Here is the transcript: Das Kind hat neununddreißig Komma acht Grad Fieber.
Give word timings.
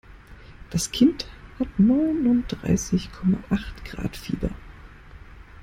Das 0.71 0.91
Kind 0.91 1.27
hat 1.59 1.77
neununddreißig 1.77 3.11
Komma 3.11 3.37
acht 3.51 3.85
Grad 3.85 4.17
Fieber. 4.17 4.49